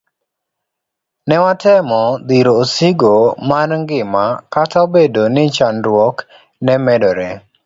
Newatemo 1.27 2.01
dhiro 2.27 2.53
osigo 2.63 3.13
mar 3.49 3.69
ngima 3.81 4.25
kata 4.53 4.77
obedo 4.85 5.23
ni 5.33 5.43
chandruok 5.55 6.17
ne 6.65 6.75
medore. 6.85 7.29